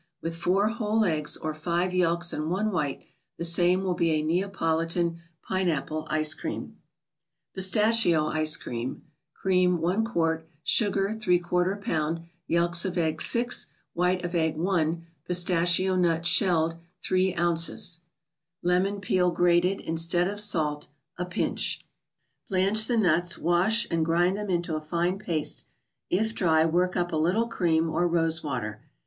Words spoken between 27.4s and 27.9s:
cream,